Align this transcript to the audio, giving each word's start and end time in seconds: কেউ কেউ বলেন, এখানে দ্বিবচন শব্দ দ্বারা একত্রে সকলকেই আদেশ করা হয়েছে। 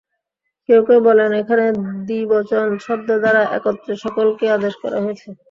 কেউ 0.69 0.81
কেউ 0.87 0.99
বলেন, 1.07 1.29
এখানে 1.41 1.65
দ্বিবচন 2.07 2.67
শব্দ 2.85 3.09
দ্বারা 3.21 3.41
একত্রে 3.57 3.93
সকলকেই 4.03 4.53
আদেশ 4.57 4.73
করা 4.83 4.97
হয়েছে। 5.05 5.27